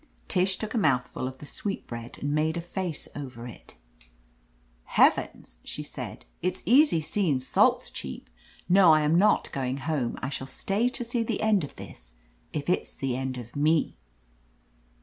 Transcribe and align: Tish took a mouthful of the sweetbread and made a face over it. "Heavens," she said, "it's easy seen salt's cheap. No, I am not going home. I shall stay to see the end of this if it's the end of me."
Tish 0.27 0.57
took 0.57 0.73
a 0.73 0.79
mouthful 0.79 1.27
of 1.27 1.37
the 1.37 1.45
sweetbread 1.45 2.17
and 2.17 2.33
made 2.33 2.57
a 2.57 2.61
face 2.61 3.07
over 3.15 3.45
it. 3.45 3.75
"Heavens," 4.85 5.59
she 5.63 5.83
said, 5.83 6.25
"it's 6.41 6.63
easy 6.65 6.99
seen 7.01 7.39
salt's 7.39 7.91
cheap. 7.91 8.27
No, 8.67 8.93
I 8.95 9.01
am 9.01 9.13
not 9.13 9.51
going 9.51 9.77
home. 9.77 10.17
I 10.19 10.29
shall 10.29 10.47
stay 10.47 10.89
to 10.89 11.03
see 11.03 11.21
the 11.21 11.41
end 11.41 11.63
of 11.63 11.75
this 11.75 12.15
if 12.51 12.67
it's 12.67 12.95
the 12.95 13.15
end 13.15 13.37
of 13.37 13.55
me." 13.55 13.95